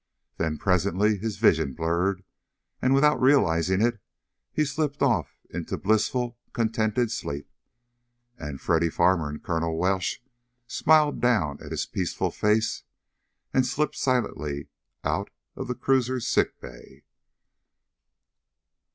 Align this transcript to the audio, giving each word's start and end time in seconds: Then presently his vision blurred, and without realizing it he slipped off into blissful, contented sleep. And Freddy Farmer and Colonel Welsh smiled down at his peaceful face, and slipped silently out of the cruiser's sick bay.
Then 0.37 0.57
presently 0.57 1.19
his 1.19 1.37
vision 1.37 1.73
blurred, 1.73 2.23
and 2.81 2.95
without 2.95 3.21
realizing 3.21 3.83
it 3.83 3.99
he 4.51 4.65
slipped 4.65 5.03
off 5.03 5.37
into 5.51 5.77
blissful, 5.77 6.39
contented 6.53 7.11
sleep. 7.11 7.47
And 8.35 8.59
Freddy 8.59 8.89
Farmer 8.89 9.29
and 9.29 9.43
Colonel 9.43 9.77
Welsh 9.77 10.17
smiled 10.65 11.21
down 11.21 11.61
at 11.63 11.69
his 11.69 11.85
peaceful 11.85 12.31
face, 12.31 12.81
and 13.53 13.63
slipped 13.63 13.95
silently 13.95 14.69
out 15.03 15.29
of 15.55 15.67
the 15.67 15.75
cruiser's 15.75 16.25
sick 16.25 16.59
bay. 16.59 17.03